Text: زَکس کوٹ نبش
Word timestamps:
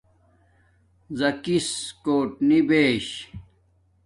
زَکس 1.19 1.67
کوٹ 2.03 2.29
نبش 2.49 3.07